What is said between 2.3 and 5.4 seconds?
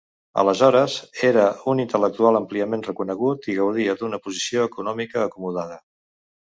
àmpliament reconegut i gaudia d'una posició econòmica